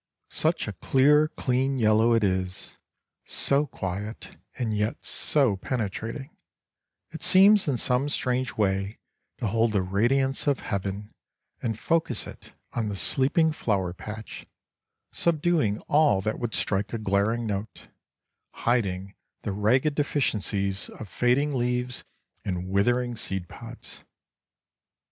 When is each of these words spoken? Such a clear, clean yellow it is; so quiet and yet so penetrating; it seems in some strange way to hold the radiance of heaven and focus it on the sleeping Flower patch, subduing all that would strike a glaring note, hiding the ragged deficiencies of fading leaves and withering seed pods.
Such 0.31 0.67
a 0.67 0.73
clear, 0.73 1.27
clean 1.27 1.77
yellow 1.77 2.13
it 2.13 2.23
is; 2.23 2.75
so 3.23 3.67
quiet 3.67 4.35
and 4.57 4.75
yet 4.75 5.05
so 5.05 5.57
penetrating; 5.57 6.31
it 7.11 7.21
seems 7.21 7.67
in 7.67 7.77
some 7.77 8.09
strange 8.09 8.57
way 8.57 8.97
to 9.37 9.45
hold 9.45 9.73
the 9.73 9.83
radiance 9.83 10.47
of 10.47 10.61
heaven 10.61 11.13
and 11.61 11.77
focus 11.77 12.25
it 12.25 12.53
on 12.73 12.89
the 12.89 12.95
sleeping 12.95 13.51
Flower 13.51 13.93
patch, 13.93 14.47
subduing 15.11 15.77
all 15.81 16.19
that 16.21 16.39
would 16.39 16.55
strike 16.55 16.93
a 16.93 16.97
glaring 16.97 17.45
note, 17.45 17.89
hiding 18.53 19.13
the 19.43 19.51
ragged 19.51 19.93
deficiencies 19.93 20.89
of 20.89 21.09
fading 21.09 21.53
leaves 21.53 22.03
and 22.43 22.67
withering 22.69 23.15
seed 23.15 23.47
pods. 23.47 24.01